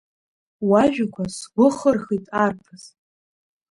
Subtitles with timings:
[0.69, 2.83] Уажәақәа сгәы хырхит, арԥыс!